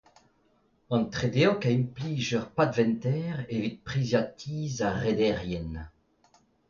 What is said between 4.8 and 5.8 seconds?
ar rederien.